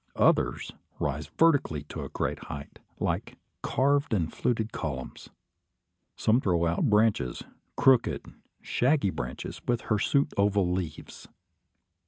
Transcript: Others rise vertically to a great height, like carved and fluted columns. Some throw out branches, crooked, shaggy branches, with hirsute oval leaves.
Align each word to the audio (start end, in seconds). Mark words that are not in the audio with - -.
Others 0.15 0.71
rise 0.97 1.27
vertically 1.37 1.83
to 1.83 2.01
a 2.01 2.09
great 2.09 2.45
height, 2.45 2.79
like 2.99 3.37
carved 3.61 4.15
and 4.15 4.33
fluted 4.33 4.71
columns. 4.73 5.29
Some 6.15 6.41
throw 6.41 6.65
out 6.65 6.89
branches, 6.89 7.43
crooked, 7.77 8.25
shaggy 8.63 9.11
branches, 9.11 9.61
with 9.67 9.81
hirsute 9.81 10.33
oval 10.37 10.71
leaves. 10.71 11.27